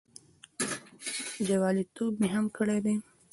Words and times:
جوالیتوب 1.47 2.11
مې 2.21 2.27
هم 2.35 2.45
کړی 2.57 2.79
دی. 2.85 2.95